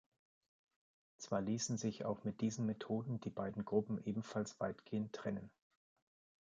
Zwar 1.19 1.41
ließen 1.41 1.77
sich 1.77 2.05
auch 2.05 2.23
mit 2.23 2.41
diesen 2.41 2.65
Methoden 2.65 3.19
die 3.19 3.29
beiden 3.29 3.63
Gruppen 3.65 4.03
ebenfalls 4.03 4.59
weitgehend 4.59 5.13
trennen. 5.13 5.51